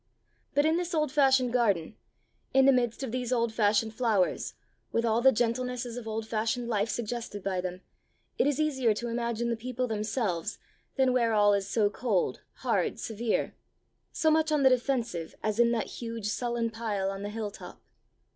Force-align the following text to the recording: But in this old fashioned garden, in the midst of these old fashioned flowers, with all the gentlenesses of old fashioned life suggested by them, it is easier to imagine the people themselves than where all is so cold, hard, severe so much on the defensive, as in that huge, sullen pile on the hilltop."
But 0.55 0.65
in 0.65 0.77
this 0.77 0.95
old 0.95 1.11
fashioned 1.11 1.53
garden, 1.53 1.95
in 2.55 2.65
the 2.65 2.71
midst 2.71 3.03
of 3.03 3.11
these 3.11 3.31
old 3.31 3.53
fashioned 3.53 3.93
flowers, 3.93 4.55
with 4.91 5.05
all 5.05 5.21
the 5.21 5.31
gentlenesses 5.31 5.95
of 5.95 6.07
old 6.07 6.25
fashioned 6.25 6.67
life 6.67 6.89
suggested 6.89 7.43
by 7.43 7.61
them, 7.61 7.81
it 8.39 8.47
is 8.47 8.59
easier 8.59 8.95
to 8.95 9.09
imagine 9.09 9.51
the 9.51 9.55
people 9.55 9.85
themselves 9.85 10.57
than 10.95 11.13
where 11.13 11.33
all 11.33 11.53
is 11.53 11.69
so 11.69 11.87
cold, 11.91 12.41
hard, 12.65 12.97
severe 12.99 13.53
so 14.11 14.31
much 14.31 14.51
on 14.51 14.63
the 14.63 14.69
defensive, 14.69 15.35
as 15.43 15.59
in 15.59 15.69
that 15.73 15.85
huge, 16.01 16.25
sullen 16.25 16.71
pile 16.71 17.11
on 17.11 17.21
the 17.21 17.29
hilltop." 17.29 17.79